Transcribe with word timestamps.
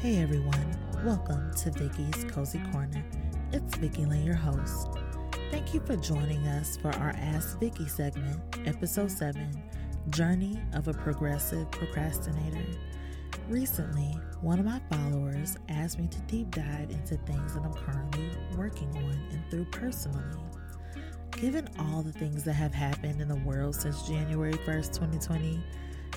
Hey 0.00 0.22
everyone, 0.22 0.78
welcome 1.04 1.52
to 1.56 1.72
Vicki's 1.72 2.22
Cozy 2.30 2.60
Corner. 2.70 3.04
It's 3.52 3.76
Vicki 3.78 4.04
Laine, 4.04 4.24
your 4.24 4.36
host. 4.36 4.86
Thank 5.50 5.74
you 5.74 5.80
for 5.80 5.96
joining 5.96 6.46
us 6.46 6.76
for 6.76 6.94
our 6.94 7.12
Ask 7.16 7.58
Vicki 7.58 7.88
segment, 7.88 8.40
episode 8.64 9.10
7 9.10 9.60
Journey 10.10 10.62
of 10.74 10.86
a 10.86 10.92
Progressive 10.92 11.68
Procrastinator. 11.72 12.64
Recently, 13.48 14.16
one 14.40 14.60
of 14.60 14.66
my 14.66 14.80
followers 14.88 15.56
asked 15.68 15.98
me 15.98 16.06
to 16.06 16.20
deep 16.28 16.52
dive 16.52 16.90
into 16.90 17.16
things 17.16 17.54
that 17.54 17.64
I'm 17.64 17.74
currently 17.74 18.30
working 18.56 18.90
on 18.98 19.20
and 19.32 19.42
through 19.50 19.64
personally. 19.64 20.38
Given 21.32 21.68
all 21.76 22.02
the 22.02 22.12
things 22.12 22.44
that 22.44 22.52
have 22.52 22.72
happened 22.72 23.20
in 23.20 23.26
the 23.26 23.42
world 23.44 23.74
since 23.74 24.06
January 24.06 24.52
1st, 24.52 24.92
2020, 24.92 25.60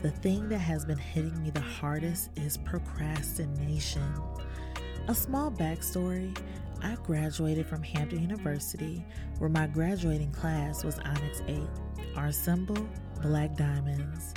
the 0.02 0.12
thing 0.12 0.50
that 0.50 0.58
has 0.58 0.84
been 0.84 0.98
hitting 0.98 1.42
me 1.42 1.52
the 1.52 1.60
hardest 1.60 2.30
is 2.36 2.58
procrastination. 2.58 4.14
A 5.08 5.14
small 5.14 5.52
backstory 5.52 6.36
I 6.82 6.96
graduated 7.04 7.68
from 7.68 7.84
Hampton 7.84 8.22
University, 8.22 9.06
where 9.38 9.50
my 9.50 9.68
graduating 9.68 10.32
class 10.32 10.84
was 10.84 10.98
Onyx 11.00 11.44
8, 11.48 11.60
our 12.16 12.32
symbol, 12.32 12.88
black 13.22 13.56
diamonds. 13.56 14.34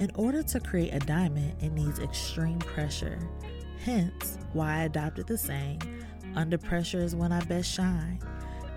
In 0.00 0.10
order 0.16 0.42
to 0.42 0.60
create 0.60 0.92
a 0.92 0.98
diamond, 0.98 1.54
it 1.62 1.72
needs 1.72 2.00
extreme 2.00 2.58
pressure. 2.58 3.18
Hence, 3.84 4.38
why 4.52 4.80
I 4.80 4.84
adopted 4.84 5.28
the 5.28 5.38
saying, 5.38 5.80
under 6.34 6.58
pressure 6.58 6.98
is 6.98 7.14
when 7.14 7.30
I 7.30 7.42
best 7.44 7.72
shine. 7.72 8.18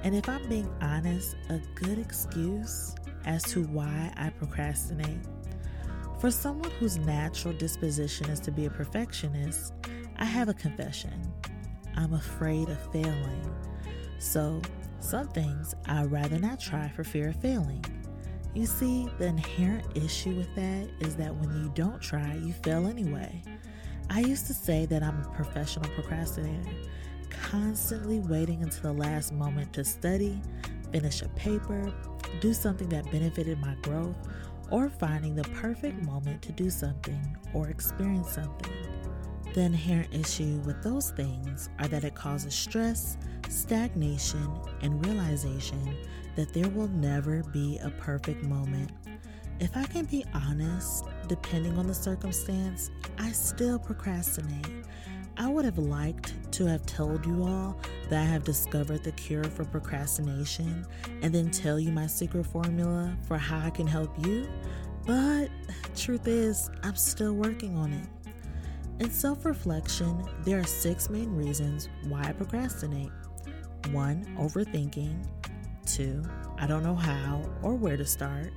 And 0.03 0.15
if 0.15 0.29
I'm 0.29 0.47
being 0.47 0.71
honest, 0.81 1.35
a 1.49 1.59
good 1.75 1.97
excuse 1.97 2.95
as 3.25 3.43
to 3.43 3.63
why 3.63 4.13
I 4.15 4.29
procrastinate. 4.29 5.17
For 6.19 6.29
someone 6.29 6.69
whose 6.71 6.97
natural 6.97 7.53
disposition 7.53 8.29
is 8.29 8.41
to 8.41 8.51
be 8.51 8.65
a 8.65 8.69
perfectionist, 8.69 9.73
I 10.17 10.25
have 10.25 10.49
a 10.49 10.53
confession. 10.53 11.33
I'm 11.95 12.13
afraid 12.13 12.67
of 12.67 12.91
failing. 12.91 13.55
So, 14.17 14.61
some 14.99 15.29
things 15.29 15.75
I'd 15.85 16.11
rather 16.11 16.37
not 16.37 16.59
try 16.59 16.89
for 16.89 17.05
fear 17.05 17.29
of 17.29 17.37
failing. 17.37 17.85
You 18.53 18.65
see, 18.65 19.07
the 19.17 19.27
inherent 19.27 19.95
issue 19.95 20.35
with 20.35 20.53
that 20.55 20.89
is 20.99 21.15
that 21.15 21.33
when 21.33 21.55
you 21.63 21.71
don't 21.73 22.01
try, 22.01 22.33
you 22.33 22.51
fail 22.51 22.85
anyway. 22.87 23.41
I 24.09 24.19
used 24.19 24.45
to 24.47 24.53
say 24.53 24.85
that 24.87 25.01
I'm 25.01 25.21
a 25.21 25.29
professional 25.29 25.89
procrastinator 25.91 26.69
constantly 27.29 28.19
waiting 28.19 28.61
until 28.61 28.93
the 28.93 28.99
last 28.99 29.31
moment 29.31 29.71
to 29.73 29.85
study, 29.85 30.41
finish 30.91 31.21
a 31.21 31.29
paper, 31.29 31.93
do 32.41 32.53
something 32.53 32.89
that 32.89 33.09
benefited 33.09 33.59
my 33.59 33.75
growth, 33.81 34.17
or 34.71 34.89
finding 34.89 35.35
the 35.35 35.43
perfect 35.43 36.01
moment 36.03 36.41
to 36.43 36.51
do 36.51 36.69
something 36.69 37.37
or 37.53 37.69
experience 37.69 38.31
something. 38.31 38.73
The 39.53 39.61
inherent 39.61 40.13
issue 40.13 40.61
with 40.65 40.83
those 40.83 41.11
things 41.11 41.69
are 41.79 41.87
that 41.87 42.03
it 42.03 42.13
causes 42.13 42.53
stress, 42.53 43.17
stagnation, 43.49 44.47
and 44.81 45.03
realization 45.05 45.97
that 46.35 46.53
there 46.53 46.69
will 46.69 46.87
never 46.89 47.43
be 47.51 47.79
a 47.79 47.89
perfect 47.89 48.43
moment. 48.43 48.91
If 49.59 49.75
I 49.75 49.85
can 49.85 50.05
be 50.05 50.23
honest, 50.33 51.05
depending 51.27 51.77
on 51.77 51.87
the 51.87 51.93
circumstance, 51.93 52.91
I 53.17 53.31
still 53.31 53.79
procrastinate. 53.79 54.85
I 55.39 55.47
would 55.47 55.63
have 55.63 55.77
liked 55.77 56.51
to 56.51 56.65
have 56.65 56.85
told 56.85 57.25
you 57.25 57.43
all 57.43 57.79
that 58.09 58.21
I 58.21 58.25
have 58.25 58.43
discovered 58.43 59.05
the 59.05 59.13
cure 59.13 59.45
for 59.45 59.63
procrastination 59.63 60.85
and 61.21 61.33
then 61.33 61.49
tell 61.49 61.79
you 61.79 61.93
my 61.93 62.07
secret 62.07 62.45
formula 62.45 63.15
for 63.25 63.37
how 63.37 63.59
I 63.59 63.69
can 63.69 63.87
help 63.87 64.11
you, 64.27 64.49
but 65.07 65.47
truth 65.95 66.27
is, 66.27 66.69
I'm 66.83 66.97
still 66.97 67.31
working 67.35 67.77
on 67.77 67.93
it. 67.93 68.05
In 68.99 69.09
self 69.09 69.45
reflection, 69.45 70.25
there 70.43 70.59
are 70.59 70.65
six 70.65 71.09
main 71.09 71.33
reasons 71.33 71.87
why 72.09 72.21
I 72.21 72.33
procrastinate. 72.33 73.11
One, 73.91 74.25
overthinking. 74.37 75.25
Two, 75.85 76.21
I 76.57 76.67
don't 76.67 76.83
know 76.83 76.95
how 76.95 77.41
or 77.63 77.75
where 77.75 77.95
to 77.95 78.05
start. 78.05 78.51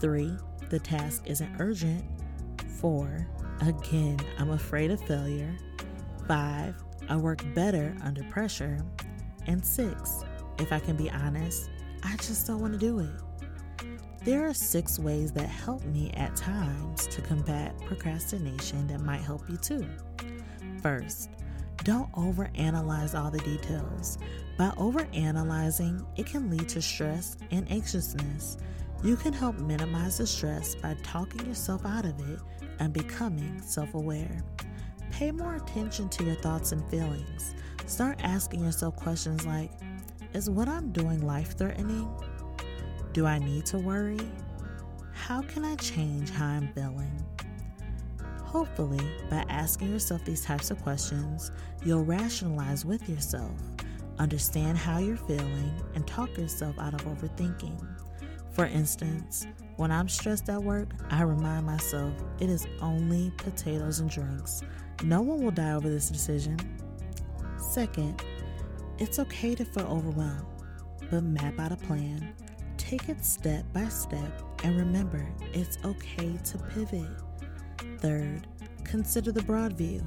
Three, 0.00 0.32
the 0.70 0.78
task 0.78 1.24
isn't 1.26 1.56
urgent. 1.58 2.04
Four, 2.78 3.26
again, 3.60 4.20
I'm 4.38 4.50
afraid 4.50 4.92
of 4.92 5.00
failure. 5.08 5.52
Five, 6.26 6.82
I 7.08 7.16
work 7.16 7.44
better 7.54 7.94
under 8.02 8.22
pressure. 8.24 8.78
And 9.46 9.64
six, 9.64 10.24
if 10.58 10.72
I 10.72 10.78
can 10.78 10.96
be 10.96 11.10
honest, 11.10 11.68
I 12.02 12.16
just 12.16 12.46
don't 12.46 12.60
want 12.60 12.72
to 12.72 12.78
do 12.78 13.00
it. 13.00 13.10
There 14.24 14.46
are 14.46 14.54
six 14.54 14.98
ways 14.98 15.32
that 15.32 15.48
help 15.48 15.84
me 15.84 16.10
at 16.12 16.34
times 16.34 17.06
to 17.08 17.20
combat 17.20 17.78
procrastination 17.84 18.86
that 18.86 19.00
might 19.00 19.20
help 19.20 19.48
you 19.50 19.58
too. 19.58 19.86
First, 20.82 21.28
don't 21.82 22.10
overanalyze 22.12 23.18
all 23.18 23.30
the 23.30 23.40
details. 23.40 24.16
By 24.56 24.68
overanalyzing, 24.70 26.06
it 26.16 26.24
can 26.24 26.48
lead 26.48 26.70
to 26.70 26.80
stress 26.80 27.36
and 27.50 27.70
anxiousness. 27.70 28.56
You 29.02 29.16
can 29.16 29.34
help 29.34 29.58
minimize 29.58 30.16
the 30.16 30.26
stress 30.26 30.74
by 30.74 30.96
talking 31.02 31.44
yourself 31.46 31.84
out 31.84 32.06
of 32.06 32.18
it 32.30 32.38
and 32.78 32.94
becoming 32.94 33.60
self 33.60 33.92
aware. 33.92 34.42
Pay 35.14 35.30
more 35.30 35.54
attention 35.54 36.08
to 36.08 36.24
your 36.24 36.34
thoughts 36.34 36.72
and 36.72 36.84
feelings. 36.90 37.54
Start 37.86 38.18
asking 38.24 38.64
yourself 38.64 38.96
questions 38.96 39.46
like 39.46 39.70
Is 40.32 40.50
what 40.50 40.68
I'm 40.68 40.90
doing 40.90 41.24
life 41.24 41.56
threatening? 41.56 42.10
Do 43.12 43.24
I 43.24 43.38
need 43.38 43.64
to 43.66 43.78
worry? 43.78 44.18
How 45.12 45.42
can 45.42 45.64
I 45.64 45.76
change 45.76 46.30
how 46.30 46.46
I'm 46.46 46.66
feeling? 46.72 47.24
Hopefully, 48.42 49.06
by 49.30 49.44
asking 49.48 49.92
yourself 49.92 50.24
these 50.24 50.44
types 50.44 50.72
of 50.72 50.82
questions, 50.82 51.52
you'll 51.84 52.04
rationalize 52.04 52.84
with 52.84 53.08
yourself, 53.08 53.52
understand 54.18 54.76
how 54.76 54.98
you're 54.98 55.16
feeling, 55.16 55.80
and 55.94 56.04
talk 56.08 56.36
yourself 56.36 56.76
out 56.76 56.92
of 56.92 57.04
overthinking. 57.04 57.80
For 58.54 58.66
instance, 58.66 59.48
when 59.76 59.90
I'm 59.90 60.08
stressed 60.08 60.48
at 60.48 60.62
work, 60.62 60.88
I 61.10 61.22
remind 61.22 61.66
myself 61.66 62.12
it 62.38 62.48
is 62.48 62.68
only 62.80 63.32
potatoes 63.36 63.98
and 63.98 64.08
drinks. 64.08 64.62
No 65.02 65.22
one 65.22 65.42
will 65.42 65.50
die 65.50 65.72
over 65.72 65.88
this 65.88 66.08
decision. 66.08 66.56
Second, 67.58 68.22
it's 68.98 69.18
okay 69.18 69.56
to 69.56 69.64
feel 69.64 69.86
overwhelmed, 69.86 70.46
but 71.10 71.24
map 71.24 71.58
out 71.58 71.72
a 71.72 71.76
plan. 71.76 72.32
Take 72.76 73.08
it 73.08 73.24
step 73.24 73.64
by 73.72 73.88
step 73.88 74.42
and 74.62 74.76
remember 74.76 75.26
it's 75.52 75.78
okay 75.84 76.38
to 76.44 76.58
pivot. 76.58 77.10
Third, 77.98 78.46
consider 78.84 79.32
the 79.32 79.42
broad 79.42 79.72
view. 79.72 80.00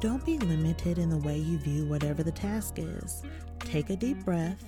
Don't 0.00 0.24
be 0.26 0.36
limited 0.36 0.98
in 0.98 1.08
the 1.08 1.16
way 1.16 1.38
you 1.38 1.56
view 1.56 1.86
whatever 1.86 2.22
the 2.22 2.30
task 2.30 2.74
is. 2.78 3.22
Take 3.60 3.88
a 3.88 3.96
deep 3.96 4.22
breath 4.22 4.62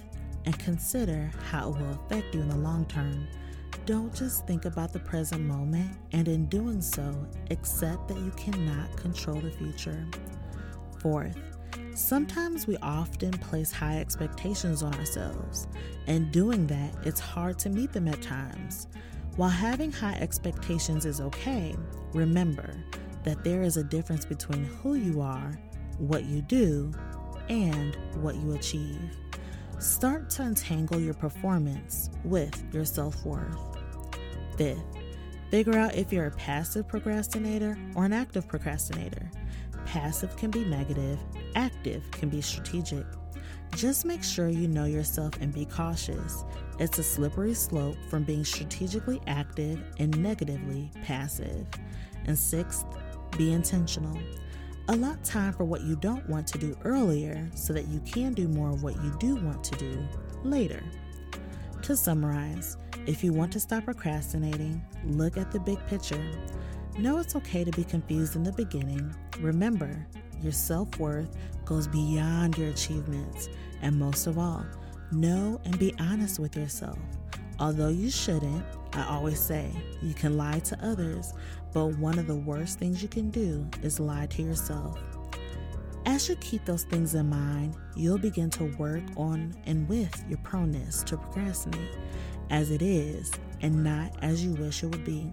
and 0.48 0.58
consider 0.58 1.30
how 1.50 1.68
it 1.68 1.78
will 1.78 1.90
affect 1.90 2.34
you 2.34 2.40
in 2.40 2.48
the 2.48 2.56
long 2.56 2.86
term. 2.86 3.28
Don't 3.84 4.14
just 4.14 4.46
think 4.46 4.64
about 4.64 4.94
the 4.94 4.98
present 4.98 5.42
moment, 5.42 5.94
and 6.12 6.26
in 6.26 6.46
doing 6.46 6.80
so, 6.80 7.14
accept 7.50 8.08
that 8.08 8.16
you 8.16 8.30
cannot 8.30 8.96
control 8.96 9.38
the 9.42 9.50
future. 9.50 10.06
Fourth, 11.00 11.36
sometimes 11.94 12.66
we 12.66 12.78
often 12.78 13.30
place 13.32 13.70
high 13.70 13.98
expectations 13.98 14.82
on 14.82 14.94
ourselves, 14.94 15.68
and 16.06 16.32
doing 16.32 16.66
that, 16.68 16.94
it's 17.04 17.20
hard 17.20 17.58
to 17.58 17.68
meet 17.68 17.92
them 17.92 18.08
at 18.08 18.22
times. 18.22 18.86
While 19.36 19.50
having 19.50 19.92
high 19.92 20.16
expectations 20.18 21.04
is 21.04 21.20
okay, 21.20 21.76
remember 22.14 22.74
that 23.24 23.44
there 23.44 23.62
is 23.62 23.76
a 23.76 23.84
difference 23.84 24.24
between 24.24 24.64
who 24.64 24.94
you 24.94 25.20
are, 25.20 25.60
what 25.98 26.24
you 26.24 26.40
do, 26.40 26.90
and 27.50 27.94
what 28.22 28.36
you 28.36 28.54
achieve. 28.54 28.98
Start 29.78 30.28
to 30.30 30.42
untangle 30.42 30.98
your 30.98 31.14
performance 31.14 32.10
with 32.24 32.64
your 32.74 32.84
self 32.84 33.24
worth. 33.24 33.56
Fifth, 34.56 34.82
figure 35.52 35.78
out 35.78 35.94
if 35.94 36.12
you're 36.12 36.26
a 36.26 36.32
passive 36.32 36.88
procrastinator 36.88 37.78
or 37.94 38.04
an 38.04 38.12
active 38.12 38.48
procrastinator. 38.48 39.30
Passive 39.86 40.36
can 40.36 40.50
be 40.50 40.64
negative, 40.64 41.20
active 41.54 42.02
can 42.10 42.28
be 42.28 42.40
strategic. 42.40 43.06
Just 43.76 44.04
make 44.04 44.24
sure 44.24 44.48
you 44.48 44.66
know 44.66 44.84
yourself 44.84 45.34
and 45.40 45.54
be 45.54 45.64
cautious. 45.64 46.44
It's 46.80 46.98
a 46.98 47.02
slippery 47.04 47.54
slope 47.54 47.96
from 48.10 48.24
being 48.24 48.44
strategically 48.44 49.20
active 49.28 49.80
and 50.00 50.20
negatively 50.20 50.90
passive. 51.04 51.68
And 52.26 52.36
sixth, 52.36 52.84
be 53.36 53.52
intentional. 53.52 54.18
Allot 54.90 55.22
time 55.22 55.52
for 55.52 55.64
what 55.64 55.82
you 55.82 55.96
don't 55.96 56.26
want 56.30 56.46
to 56.46 56.56
do 56.56 56.74
earlier 56.82 57.46
so 57.54 57.74
that 57.74 57.88
you 57.88 58.00
can 58.00 58.32
do 58.32 58.48
more 58.48 58.70
of 58.70 58.82
what 58.82 58.96
you 58.96 59.14
do 59.20 59.36
want 59.36 59.62
to 59.64 59.76
do 59.76 60.02
later. 60.44 60.82
To 61.82 61.94
summarize, 61.94 62.78
if 63.06 63.22
you 63.22 63.34
want 63.34 63.52
to 63.52 63.60
stop 63.60 63.84
procrastinating, 63.84 64.82
look 65.04 65.36
at 65.36 65.52
the 65.52 65.60
big 65.60 65.78
picture. 65.88 66.24
Know 66.96 67.18
it's 67.18 67.36
okay 67.36 67.64
to 67.64 67.70
be 67.72 67.84
confused 67.84 68.34
in 68.34 68.42
the 68.42 68.52
beginning. 68.52 69.14
Remember, 69.40 70.06
your 70.40 70.52
self 70.52 70.98
worth 70.98 71.36
goes 71.66 71.86
beyond 71.86 72.56
your 72.56 72.70
achievements. 72.70 73.50
And 73.82 73.94
most 73.94 74.26
of 74.26 74.38
all, 74.38 74.64
know 75.12 75.60
and 75.66 75.78
be 75.78 75.94
honest 76.00 76.38
with 76.38 76.56
yourself. 76.56 76.98
Although 77.60 77.88
you 77.88 78.10
shouldn't, 78.10 78.64
I 78.92 79.06
always 79.06 79.40
say 79.40 79.70
you 80.00 80.14
can 80.14 80.36
lie 80.36 80.60
to 80.60 80.84
others, 80.84 81.32
but 81.72 81.98
one 81.98 82.18
of 82.18 82.26
the 82.26 82.36
worst 82.36 82.78
things 82.78 83.02
you 83.02 83.08
can 83.08 83.30
do 83.30 83.66
is 83.82 83.98
lie 84.00 84.26
to 84.26 84.42
yourself. 84.42 84.98
As 86.06 86.28
you 86.28 86.36
keep 86.36 86.64
those 86.64 86.84
things 86.84 87.14
in 87.14 87.28
mind, 87.28 87.74
you'll 87.94 88.18
begin 88.18 88.48
to 88.50 88.64
work 88.78 89.02
on 89.16 89.54
and 89.66 89.88
with 89.88 90.24
your 90.28 90.38
proneness 90.38 91.02
to 91.04 91.16
procrastinate 91.16 91.96
as 92.50 92.70
it 92.70 92.80
is 92.80 93.30
and 93.60 93.84
not 93.84 94.12
as 94.22 94.42
you 94.42 94.52
wish 94.52 94.82
it 94.82 94.86
would 94.86 95.04
be. 95.04 95.30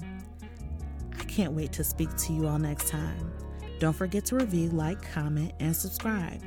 I 1.18 1.24
can't 1.24 1.54
wait 1.54 1.72
to 1.74 1.84
speak 1.84 2.16
to 2.18 2.34
you 2.34 2.48
all 2.48 2.60
next 2.60 2.90
time. 2.90 3.32
Don't 3.80 3.96
forget 3.96 4.26
to 4.26 4.36
review, 4.36 4.70
like, 4.70 5.02
comment, 5.12 5.54
and 5.60 5.76
subscribe. 5.76 6.42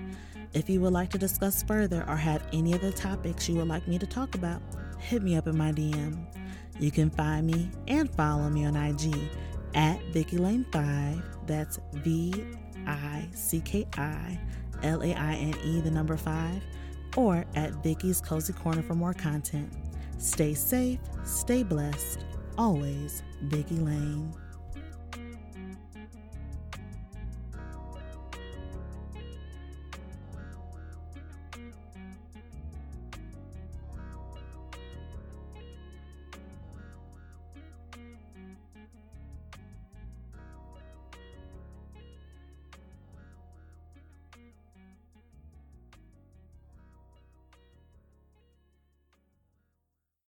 If 0.54 0.68
you 0.68 0.80
would 0.80 0.92
like 0.92 1.10
to 1.10 1.18
discuss 1.18 1.62
further 1.62 2.04
or 2.08 2.16
have 2.16 2.46
any 2.52 2.74
other 2.74 2.90
topics 2.90 3.48
you 3.48 3.56
would 3.56 3.68
like 3.68 3.86
me 3.86 3.98
to 3.98 4.06
talk 4.06 4.34
about, 4.34 4.60
hit 4.98 5.22
me 5.22 5.36
up 5.36 5.46
in 5.46 5.56
my 5.56 5.72
DM. 5.72 6.24
You 6.78 6.90
can 6.90 7.10
find 7.10 7.46
me 7.46 7.70
and 7.88 8.10
follow 8.10 8.48
me 8.48 8.64
on 8.64 8.76
IG 8.76 9.14
at 9.74 10.00
Vicki 10.12 10.38
Laine 10.38 10.64
5. 10.72 11.22
That's 11.46 11.78
V 11.94 12.44
I 12.86 13.28
C 13.32 13.60
K 13.60 13.86
I 13.96 14.38
L 14.82 15.02
A 15.02 15.14
I 15.14 15.34
N 15.34 15.54
E, 15.64 15.80
the 15.80 15.90
number 15.90 16.16
5, 16.16 16.62
or 17.16 17.44
at 17.54 17.82
Vicki's 17.82 18.20
Cozy 18.20 18.52
Corner 18.52 18.82
for 18.82 18.94
more 18.94 19.14
content. 19.14 19.72
Stay 20.18 20.54
safe, 20.54 21.00
stay 21.24 21.62
blessed. 21.62 22.24
Always 22.56 23.22
Vicki 23.42 23.76
Laine. 23.76 24.32